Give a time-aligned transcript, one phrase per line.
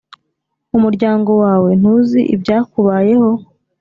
[0.77, 3.29] umuryango wawe ntuzi ibyakubayeho?"